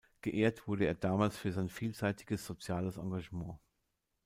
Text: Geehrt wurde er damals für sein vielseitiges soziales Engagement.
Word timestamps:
Geehrt 0.21 0.67
wurde 0.67 0.85
er 0.85 0.95
damals 0.95 1.37
für 1.37 1.51
sein 1.51 1.69
vielseitiges 1.69 2.43
soziales 2.43 2.97
Engagement. 2.97 3.59